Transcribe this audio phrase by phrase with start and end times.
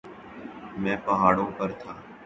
[0.81, 1.93] میں پہاڑوں پر تھا.